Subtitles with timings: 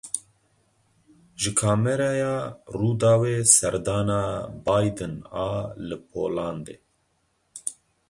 [1.41, 2.35] Ji kamereya
[2.77, 4.21] Rûdawê serdana
[4.65, 5.49] Biden a
[5.87, 6.75] li Polandê.